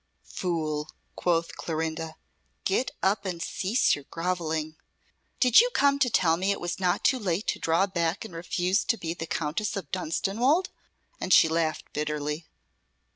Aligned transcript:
"Fool!" 0.25 0.89
quoth 1.15 1.55
Clorinda. 1.57 2.15
"Get 2.65 2.89
up 3.03 3.23
and 3.23 3.39
cease 3.39 3.93
your 3.93 4.05
grovelling. 4.05 4.75
Did 5.39 5.59
you 5.61 5.69
come 5.75 5.99
to 5.99 6.09
tell 6.09 6.37
me 6.37 6.49
it 6.51 6.59
was 6.59 6.79
not 6.79 7.03
too 7.05 7.19
late 7.19 7.45
to 7.49 7.59
draw 7.59 7.85
back 7.85 8.25
and 8.25 8.33
refuse 8.33 8.83
to 8.85 8.97
be 8.97 9.13
the 9.13 9.27
Countess 9.27 9.75
of 9.77 9.91
Dunstanwolde?" 9.91 10.69
and 11.19 11.31
she 11.31 11.47
laughed 11.47 11.93
bitterly. 11.93 12.47